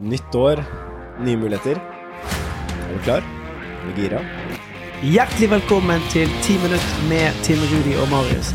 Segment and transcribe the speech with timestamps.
[0.00, 0.62] Nytt år,
[1.20, 1.76] nye muligheter.
[1.76, 3.20] Er du klar?
[3.20, 4.20] Er du gira?
[5.04, 8.54] Hjertelig velkommen til Ti minutter med Tim Rudi og Marius.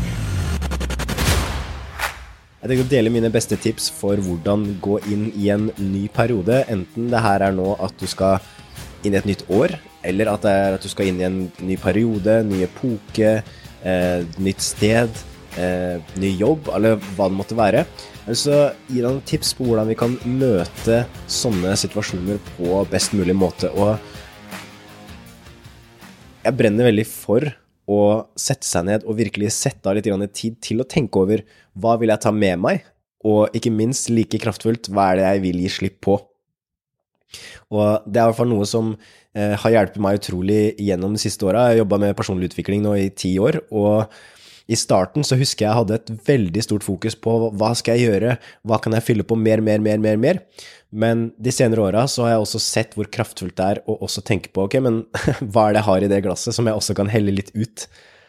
[2.58, 6.64] Jeg tenker å dele mine beste tips for hvordan gå inn i en ny periode.
[6.66, 8.42] Enten det her er nå at du skal
[9.06, 11.40] inn i et nytt år, eller at det er at du skal inn i en
[11.62, 13.36] ny periode, ny epoke,
[13.86, 15.14] eh, nytt sted,
[15.60, 17.84] eh, ny jobb, eller hva det måtte være.
[18.26, 23.14] Vil så gi deg noen tips på hvordan vi kan møte sånne situasjoner på best
[23.16, 23.70] mulig måte.
[23.74, 23.96] Og
[26.46, 27.48] jeg brenner veldig for
[27.86, 28.00] å
[28.38, 31.42] sette seg ned og virkelig sette av litt tid til å tenke over
[31.78, 32.86] hva vil jeg ta med meg,
[33.26, 36.16] og ikke minst like kraftfullt, hva er det jeg vil gi slipp på.
[37.74, 41.22] Og det er i hvert fall noe som eh, har hjulpet meg utrolig gjennom de
[41.22, 41.66] siste åra.
[41.66, 44.06] Jeg har jobba med personlig utvikling nå i ti år, og
[44.66, 48.10] i starten så husker jeg jeg hadde et veldig stort fokus på hva skal jeg
[48.10, 48.34] gjøre,
[48.66, 50.40] hva kan jeg fylle på mer, mer, mer, mer, mer.
[50.90, 54.24] Men de senere åra så har jeg også sett hvor kraftfullt det er å også
[54.26, 55.00] tenke på ok, men
[55.52, 57.86] hva er det jeg har i det glasset som jeg også kan helle litt ut,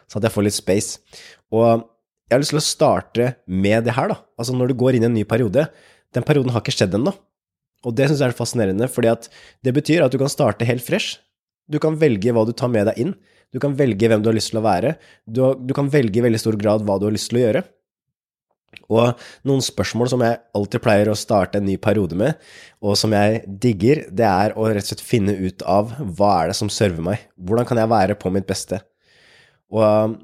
[0.08, 1.22] så at jeg får litt space.
[1.54, 1.88] Og
[2.28, 4.20] jeg har lyst til å starte med det her, da.
[4.38, 5.70] Altså når du går inn i en ny periode.
[6.16, 7.14] Den perioden har ikke skjedd ennå.
[7.88, 9.30] Og det syns jeg er fascinerende, fordi at
[9.64, 11.22] det betyr at du kan starte helt fresh.
[11.72, 13.14] Du kan velge hva du tar med deg inn.
[13.54, 14.98] Du kan velge hvem du har lyst til å være.
[15.26, 17.64] Du, du, kan velge i veldig stor grad hva du har lyst til å gjøre.
[18.92, 22.36] Og noen spørsmål som jeg alltid pleier å starte en ny periode med,
[22.84, 26.52] og som jeg digger, det er å rett og slett finne ut av hva er
[26.52, 27.24] det som server meg.
[27.40, 28.82] Hvordan kan jeg være på mitt beste?
[29.72, 30.18] Og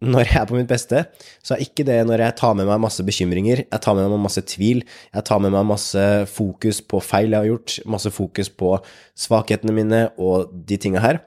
[0.00, 1.04] når jeg er på mitt beste,
[1.44, 4.22] så er ikke det når jeg tar med meg masse bekymringer, jeg tar med meg
[4.24, 4.80] masse tvil,
[5.12, 8.78] jeg tar med meg masse fokus på feil jeg har gjort, masse fokus på
[9.28, 11.20] svakhetene mine og de tinga her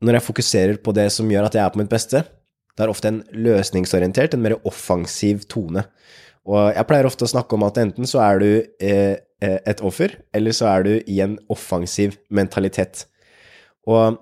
[0.00, 2.22] når jeg fokuserer på det som gjør at jeg er på mitt beste,
[2.76, 5.84] det er ofte en løsningsorientert, en mer offensiv tone.
[6.48, 8.48] Og jeg pleier ofte å snakke om at enten så er du
[8.80, 13.04] eh, eh, et offer, eller så er du i en offensiv mentalitet.
[13.88, 14.16] Og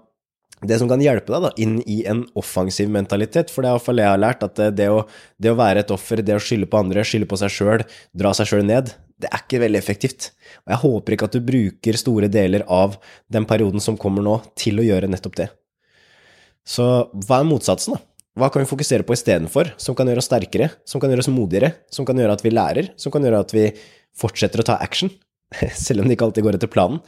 [0.67, 4.03] det som kan hjelpe deg da, inn i en offensiv mentalitet, for det er iallfall
[4.03, 5.05] jeg har lært, at det å,
[5.39, 7.87] det å, være et offer, det å skylde på andre, skylde på seg sjøl,
[8.19, 8.91] dra seg sjøl ned,
[9.23, 10.33] det er ikke veldig effektivt.
[10.67, 12.99] Og jeg håper ikke at du bruker store deler av
[13.31, 15.49] den perioden som kommer nå, til å gjøre nettopp det.
[16.69, 16.85] Så
[17.25, 18.05] hva er motsatsen, da?
[18.39, 21.31] Hva kan vi fokusere på istedenfor, som kan gjøre oss sterkere, som kan gjøre oss
[21.33, 23.65] modigere, som kan gjøre at vi lærer, som kan gjøre at vi
[24.19, 25.11] fortsetter å ta action,
[25.75, 27.01] selv om det ikke alltid går etter planen?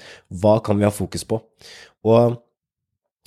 [0.42, 1.38] Hva kan vi ha fokus på?
[2.08, 2.40] Og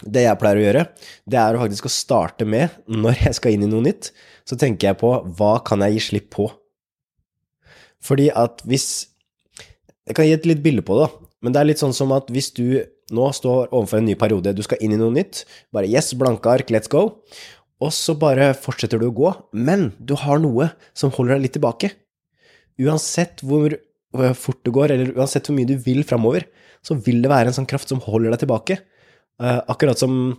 [0.03, 0.83] det jeg pleier å gjøre,
[1.29, 4.11] det er faktisk å starte med, når jeg skal inn i noe nytt,
[4.43, 6.49] så tenker jeg på hva kan jeg gi slipp på?
[8.03, 9.09] Fordi at hvis
[10.03, 11.27] Jeg kan gi et litt bilde på det, da.
[11.39, 14.53] Men det er litt sånn som at hvis du nå står overfor en ny periode,
[14.55, 15.43] du skal inn i noe nytt,
[15.75, 17.09] bare yes, blanke ark, let's go,
[17.83, 21.55] og så bare fortsetter du å gå, men du har noe som holder deg litt
[21.57, 21.89] tilbake.
[22.79, 23.75] Uansett hvor
[24.37, 26.45] fort det går, eller uansett hvor mye du vil framover,
[26.85, 28.79] så vil det være en sånn kraft som holder deg tilbake.
[29.41, 30.35] Uh, akkurat som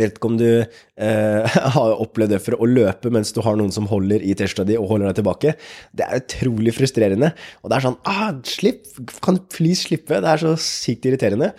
[0.00, 3.72] vet ikke om du eh, har opplevd det for å løpe mens du har noen
[3.74, 5.54] som holder i T-skjorta di og holder deg tilbake.
[5.96, 7.32] Det er utrolig frustrerende.
[7.62, 8.86] Og det er sånn ah, Slipp!
[9.24, 10.20] Kan du please slippe?
[10.22, 11.52] Det er så sykt irriterende.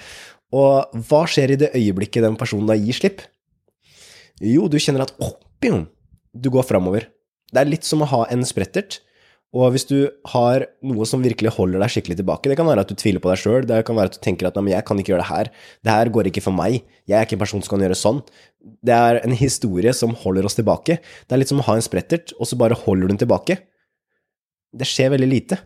[0.53, 3.23] Og hva skjer i det øyeblikket den personen da gir slipp?
[4.43, 7.07] Jo, du kjenner at oh, du går framover.
[7.53, 8.99] Det er litt som å ha en sprettert
[9.53, 9.97] og hvis du
[10.31, 13.29] har noe som virkelig holder deg skikkelig tilbake, det kan være at du tviler på
[13.29, 15.21] deg sjøl, det kan være at du tenker at nei, men jeg kan ikke gjøre
[15.21, 15.49] det her,
[15.85, 18.23] det her går ikke for meg, jeg er ikke en person som kan gjøre sånn.
[18.81, 20.97] Det er en historie som holder oss tilbake.
[21.03, 23.59] Det er litt som å ha en sprettert, og så bare holder du den tilbake.
[24.73, 25.59] Det skjer veldig lite.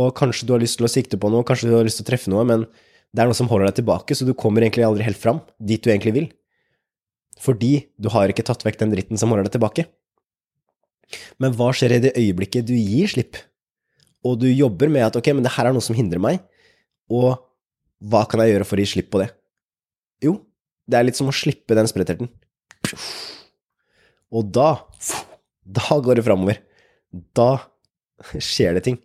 [0.00, 2.06] Og kanskje du har lyst til å sikte på noe, kanskje du har lyst til
[2.06, 2.64] å treffe noe, men
[3.14, 5.84] det er noe som holder deg tilbake, så du kommer egentlig aldri helt fram, dit
[5.84, 6.30] du egentlig vil.
[7.44, 9.86] Fordi du har ikke tatt vekk den dritten som holder deg tilbake.
[11.42, 13.38] Men hva skjer i det øyeblikket du gir slipp,
[14.24, 16.40] og du jobber med at ok, men det her er noe som hindrer meg,
[17.12, 17.36] og
[18.04, 19.28] hva kan jeg gjøre for å gi slipp på det?
[20.24, 20.38] Jo,
[20.88, 22.30] det er litt som å slippe den spretterten.
[24.34, 24.70] Og da,
[25.62, 26.60] da går det framover.
[27.36, 27.50] Da
[28.34, 28.98] skjer det ting.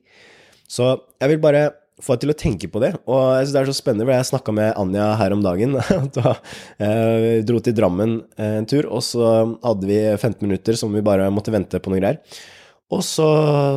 [0.70, 0.88] Så
[1.20, 1.64] jeg vil bare
[2.04, 2.94] få deg til å tenke på det.
[3.10, 5.76] Og jeg synes det er så spennende, for jeg snakka med Anja her om dagen.
[6.18, 6.36] da
[6.82, 11.06] eh, dro til Drammen eh, en tur, og så hadde vi 15 minutter som vi
[11.06, 12.22] bare måtte vente på noen greier.
[12.90, 13.28] Og så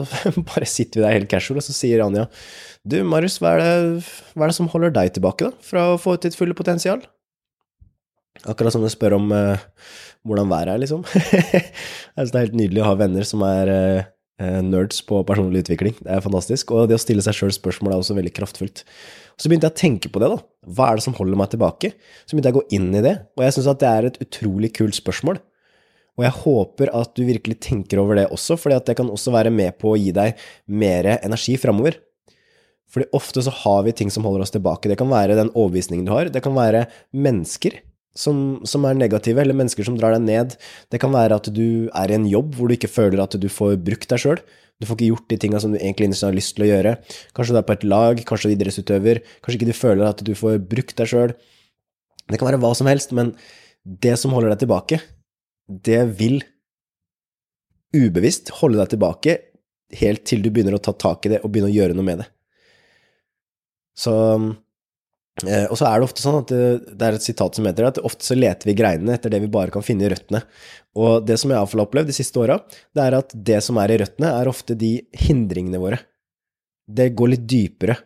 [0.53, 2.29] bare sitter vi der helt casual, og så sier Anja
[2.83, 6.01] Du, Marius, hva er, det, hva er det som holder deg tilbake, da, fra å
[6.01, 7.05] få ut ditt fulle potensial?
[8.49, 9.61] Akkurat som du spør om uh,
[10.27, 11.05] hvordan været er, liksom.
[12.17, 14.09] synes det er helt nydelig å ha venner som er Eh,
[14.41, 15.97] nerds på personlig utvikling.
[16.01, 16.73] Det er fantastisk.
[16.75, 18.85] Og det å stille seg sjøl spørsmål er også veldig kraftfullt.
[19.41, 20.39] Så begynte jeg å tenke på det, da.
[20.77, 21.93] Hva er det som holder meg tilbake?
[22.25, 24.21] Så begynte jeg å gå inn i det, og jeg syns at det er et
[24.25, 25.41] utrolig kult spørsmål.
[26.21, 29.53] Og jeg håper at du virkelig tenker over det også, at det kan også være
[29.55, 31.97] med på å gi deg mer energi framover.
[32.93, 34.91] Fordi ofte så har vi ting som holder oss tilbake.
[34.91, 36.29] Det kan være den overbevisningen du har.
[36.29, 36.85] Det kan være
[37.17, 37.79] mennesker
[38.19, 40.57] som, som, er negative, eller mennesker som drar deg ned.
[40.93, 43.49] Det kan være at du er i en jobb hvor du ikke føler at du
[43.53, 44.43] får brukt deg sjøl.
[44.81, 46.97] Du får ikke gjort de tinga som du egentlig har lyst til å gjøre.
[47.37, 49.23] Kanskje du er på et lag, kanskje du er idrettsutøver.
[49.41, 51.35] Kanskje ikke du føler at du får brukt deg sjøl.
[52.29, 53.35] Det kan være hva som helst, men
[53.83, 55.01] det som holder deg tilbake,
[55.69, 56.43] det vil
[57.93, 59.39] ubevisst holde deg tilbake
[60.01, 62.23] helt til du begynner å ta tak i det og begynne å gjøre noe med
[62.23, 62.29] det.
[63.99, 64.13] Så
[65.41, 68.27] Og så er det ofte sånn at det, er et sitat som heter at ofte
[68.27, 70.43] så leter vi greinene etter det vi bare kan finne i røttene.
[71.01, 72.59] Og det som jeg iallfall har opplevd de siste åra,
[72.93, 74.93] det er at det som er i røttene, er ofte de
[75.25, 76.03] hindringene våre.
[76.85, 77.97] Det går litt dypere.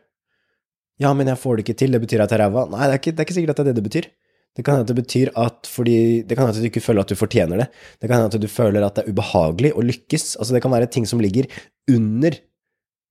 [1.03, 2.65] Ja, men jeg får det ikke til, det betyr at jeg er ræva.
[2.73, 4.09] Nei, det er, ikke, det er ikke sikkert at det er det det betyr.
[4.57, 7.05] Det kan hende at det betyr at fordi Det kan hende at du ikke føler
[7.05, 7.67] at du fortjener det.
[8.01, 10.37] Det kan hende at du føler at det er ubehagelig å lykkes.
[10.41, 11.51] Altså, det kan være ting som ligger
[11.93, 12.39] under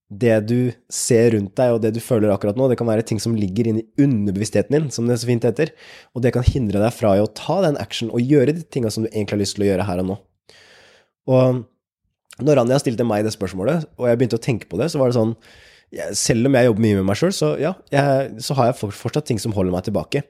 [0.09, 0.59] det du
[0.93, 3.71] ser rundt deg, og det du føler akkurat nå, det kan være ting som ligger
[3.71, 5.71] inni underbevisstheten din, som det så fint heter,
[6.13, 9.05] og det kan hindre deg fra å ta den action og gjøre de tinga som
[9.05, 10.19] du egentlig har lyst til å gjøre her og nå.
[11.33, 11.63] Og
[12.45, 15.11] når Anja stilte meg det spørsmålet, og jeg begynte å tenke på det, så var
[15.11, 15.37] det sånn
[16.17, 19.29] Selv om jeg jobber mye med meg sjøl, så ja, jeg, så har jeg fortsatt
[19.29, 20.23] ting som holder meg tilbake.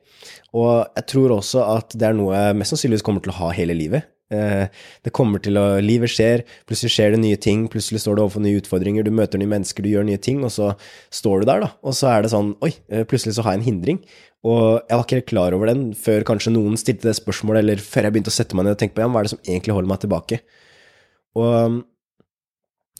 [0.53, 3.47] Og jeg tror også at det er noe jeg mest sannsynligvis kommer til å ha
[3.55, 4.05] hele livet.
[4.35, 8.23] Eh, det kommer til å Livet skjer, plutselig skjer det nye ting, plutselig står du
[8.25, 10.73] overfor nye utfordringer, du møter nye mennesker, du gjør nye ting, og så
[11.13, 13.63] står du der, da, og så er det sånn Oi, eh, plutselig så har jeg
[13.63, 14.03] en hindring.
[14.45, 17.81] Og jeg var ikke helt klar over den før kanskje noen stilte det spørsmålet, eller
[17.81, 19.41] før jeg begynte å sette meg ned og tenke på ja, hva er det som
[19.47, 20.41] egentlig holder meg tilbake.
[21.41, 21.79] Og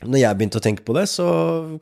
[0.06, 1.28] når jeg begynte å tenke på det, så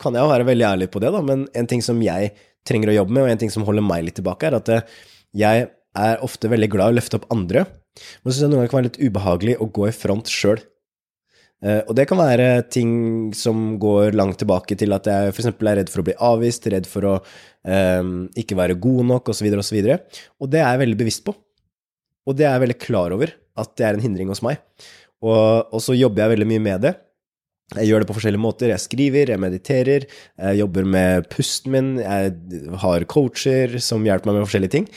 [0.02, 2.34] kan jeg jo være veldig ærlig på det, da, men en ting som jeg
[2.68, 5.00] trenger å jobbe med, og en ting som holder meg litt tilbake, er at eh,
[5.40, 5.66] jeg
[6.00, 8.72] er ofte veldig glad i å løfte opp andre men så syns jeg noen ganger
[8.72, 10.62] kan være litt ubehagelig å gå i front sjøl.
[11.64, 12.94] Uh, og det kan være ting
[13.38, 15.52] som går langt tilbake til at jeg f.eks.
[15.54, 19.48] er redd for å bli avvist, redd for å um, ikke være god nok, osv.,
[19.62, 19.80] osv.
[19.86, 21.36] Og, og det er jeg veldig bevisst på.
[22.28, 24.60] Og det er jeg veldig klar over at det er en hindring hos meg.
[25.24, 26.96] Og, og så jobber jeg veldig mye med det.
[27.78, 28.74] Jeg gjør det på forskjellige måter.
[28.74, 30.06] Jeg skriver, jeg mediterer,
[30.36, 32.34] jeg jobber med pusten min, jeg
[32.84, 34.90] har coacher som hjelper meg med forskjellige ting.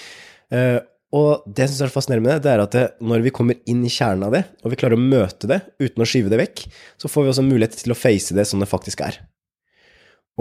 [0.53, 0.79] Uh,
[1.17, 3.85] og det syns er fascinerende med det, det er at det, når vi kommer inn
[3.87, 6.65] i kjernen av det, og vi klarer å møte det uten å skyve det vekk,
[7.01, 9.21] så får vi også mulighet til å face det som det faktisk er.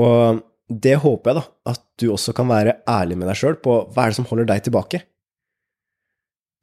[0.01, 3.83] Og det håper jeg, da, at du også kan være ærlig med deg sjøl på
[3.93, 5.03] hva er det som holder deg tilbake.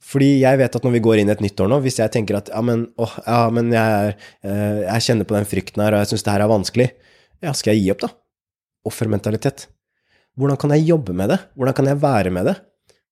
[0.02, 2.10] Fordi jeg vet at når vi går inn i et nytt år nå, hvis jeg
[2.12, 5.94] tenker at ja, men, åh, ja, men jeg, eh, jeg, kjenner på den frykten her,
[5.94, 6.88] og jeg syns det her er vanskelig,
[7.46, 8.10] ja, skal jeg gi opp, da?
[8.90, 9.68] Offermentalitet.
[10.34, 11.38] Hvordan kan jeg jobbe med det?
[11.54, 12.56] Hvordan kan jeg være med det?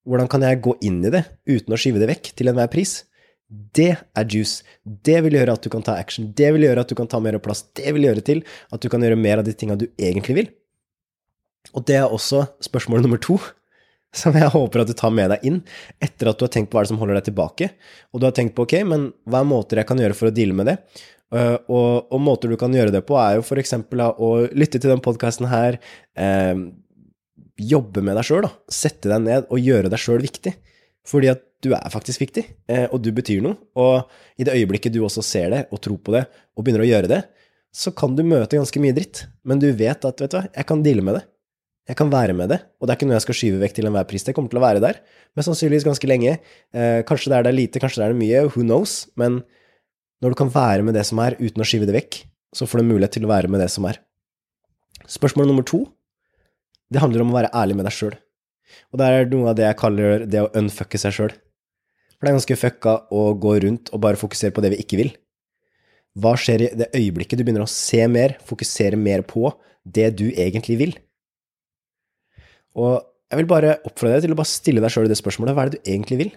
[0.08, 3.02] Hvordan kan jeg gå inn i det uten å skyve det vekk til enhver pris?
[3.50, 4.62] Det er juice.
[4.86, 6.30] Det vil gjøre at du kan ta action.
[6.36, 7.64] Det vil gjøre at du kan ta mer plass.
[7.76, 10.50] Det vil gjøre til at du kan gjøre mer av de tinga du egentlig vil.
[11.74, 13.36] Og det er også spørsmål nummer to,
[14.16, 15.60] som jeg håper at du tar med deg inn
[16.02, 17.70] etter at du har tenkt på hva det som holder deg tilbake.
[18.14, 20.34] Og du har tenkt på ok, men hva er måter jeg kan gjøre for å
[20.34, 20.78] deale med det?
[21.30, 23.76] Uh, og, og, måter du kan gjøre det på, er jo f.eks.
[23.94, 25.78] å lytte til den podkasten her,
[26.18, 26.64] uh,
[27.70, 28.48] jobbe med deg sjøl.
[28.70, 30.54] Sette deg ned og gjøre deg sjøl viktig.
[31.08, 33.58] Fordi at du er faktisk viktig, eh, og du betyr noe.
[33.76, 36.24] Og i det øyeblikket du også ser det, og tror på det,
[36.56, 37.20] og begynner å gjøre det,
[37.70, 39.26] så kan du møte ganske mye dritt.
[39.44, 41.24] Men du vet at, vet du hva, jeg kan deale med det.
[41.90, 43.88] Jeg kan være med det, og det er ikke noe jeg skal skyve vekk til
[43.88, 44.22] enhver pris.
[44.22, 45.00] Det kommer til å være der,
[45.34, 46.36] men sannsynligvis ganske lenge.
[46.76, 49.08] Eh, kanskje det er der lite, kanskje det er der mye, who knows?
[49.18, 49.40] Men
[50.22, 52.20] når du kan være med det som er, uten å skyve det vekk,
[52.54, 53.98] så får du mulighet til å være med det som er.
[55.10, 55.82] Spørsmål nummer to
[56.90, 58.16] det handler om å være ærlig med deg sjøl.
[58.90, 61.34] Og det er noe av det jeg kaller det å unfucke seg sjøl.
[62.16, 64.98] For det er ganske fucka å gå rundt og bare fokusere på det vi ikke
[65.00, 65.12] vil.
[66.20, 69.46] Hva skjer i det øyeblikket du begynner å se mer, fokusere mer på
[69.86, 70.92] det du egentlig vil?
[72.78, 72.98] Og
[73.30, 75.70] jeg vil bare oppfordre deg til å bare stille deg sjøl det spørsmålet hva er
[75.70, 76.32] det du egentlig vil?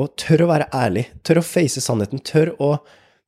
[0.00, 2.72] Og tør å være ærlig, tør å face sannheten, tør å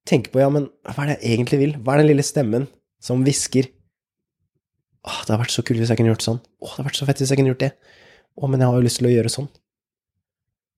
[0.09, 1.75] tenke på ja, men hva er det jeg egentlig vil?
[1.85, 2.67] Hva er den lille stemmen
[3.05, 3.69] som hvisker
[5.05, 6.41] Åh, det hadde vært så kult hvis jeg kunne gjort sånn.
[6.63, 7.73] Åh, det hadde vært så fett hvis jeg kunne gjort det.
[8.41, 9.51] Åh, men jeg har jo lyst til å gjøre sånn.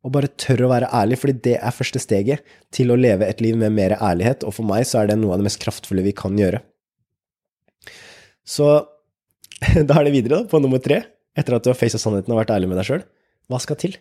[0.07, 3.43] Og bare tørre å være ærlig, fordi det er første steget til å leve et
[3.43, 6.05] liv med mer ærlighet, og for meg så er det noe av det mest kraftfulle
[6.07, 6.61] vi kan gjøre.
[8.47, 8.69] Så
[9.89, 11.01] da er det videre, da, på nummer tre,
[11.37, 13.07] etter at du har facet sannheten og vært ærlig med deg sjøl.
[13.51, 13.97] Hva skal til?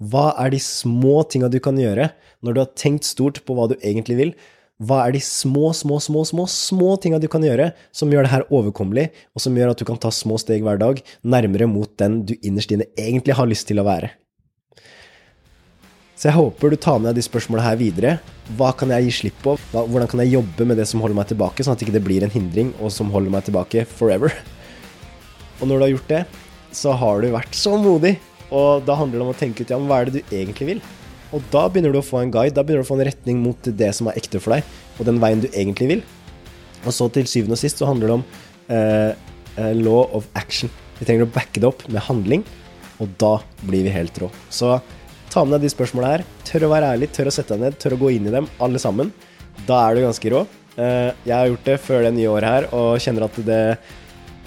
[0.00, 2.08] Hva er de små tinga du kan gjøre
[2.40, 4.32] når du har tenkt stort på hva du egentlig vil,
[4.80, 8.32] hva er de små, små, små, små små tinga du kan gjøre som gjør det
[8.32, 11.90] her overkommelig, og som gjør at du kan ta små steg hver dag nærmere mot
[12.00, 14.14] den du innerst inne egentlig har lyst til å være?
[16.20, 18.14] Så jeg håper du tar med deg de spørsmålene her videre.
[18.56, 19.54] Hva kan jeg gi slipp på?
[19.72, 22.26] Hvordan kan jeg jobbe med det som holder meg tilbake, sånn at det ikke blir
[22.26, 24.34] en hindring, og som holder meg tilbake forever?
[25.60, 26.22] Og når du har gjort det,
[26.76, 28.18] så har du vært så modig.
[28.52, 30.68] Og da handler det om å tenke ut ja, men hva er det du egentlig
[30.74, 30.84] vil?
[31.36, 33.42] Og da begynner du å få en guide, da begynner du å få en retning
[33.42, 34.66] mot det som er ekte for deg,
[34.98, 36.02] og den veien du egentlig vil.
[36.84, 38.24] Og så til syvende og sist så handler det om
[38.72, 39.10] eh,
[39.60, 40.72] eh, law of action.
[40.98, 42.44] Vi trenger å backe det opp med handling,
[43.00, 44.30] og da blir vi helt rå.
[44.52, 44.78] Så
[45.30, 46.26] ta med deg de spørsmåla her.
[46.48, 48.48] Tør å være ærlig, tør å sette deg ned, tør å gå inn i dem,
[48.60, 49.12] alle sammen.
[49.68, 50.44] Da er du ganske rå.
[50.80, 53.62] Eh, jeg har gjort det før det nye året her, og kjenner at det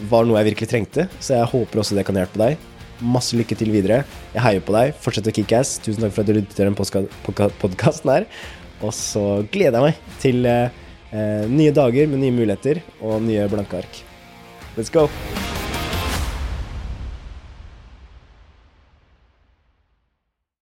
[0.09, 2.69] var noe jeg virkelig trengte, så jeg håper også det kan hjelpe deg.
[3.01, 4.03] Masse lykke til videre.
[4.35, 4.93] Jeg heier på deg.
[5.01, 5.77] Fortsett å kickass.
[5.83, 8.27] Tusen takk for at du lyttet til den podkasten her.
[8.83, 13.81] Og så gleder jeg meg til eh, nye dager med nye muligheter og nye blanke
[13.83, 14.03] ark.
[14.77, 15.09] Let's go!